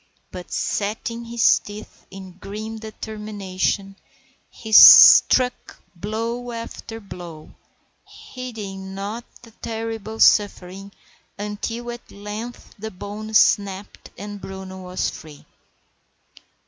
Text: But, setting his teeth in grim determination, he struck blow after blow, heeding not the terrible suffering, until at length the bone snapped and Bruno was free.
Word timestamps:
But, 0.31 0.51
setting 0.51 1.25
his 1.25 1.59
teeth 1.59 2.07
in 2.09 2.31
grim 2.39 2.79
determination, 2.79 3.95
he 4.49 4.71
struck 4.71 5.79
blow 5.95 6.51
after 6.51 6.99
blow, 6.99 7.53
heeding 8.07 8.95
not 8.95 9.25
the 9.43 9.51
terrible 9.51 10.19
suffering, 10.19 10.91
until 11.37 11.91
at 11.91 12.09
length 12.09 12.73
the 12.79 12.89
bone 12.89 13.35
snapped 13.35 14.09
and 14.17 14.41
Bruno 14.41 14.79
was 14.81 15.11
free. 15.11 15.45